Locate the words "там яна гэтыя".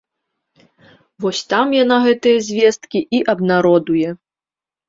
1.53-2.37